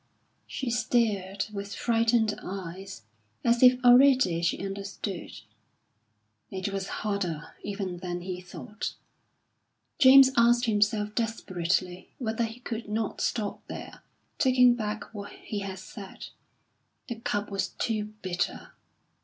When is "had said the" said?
15.59-17.17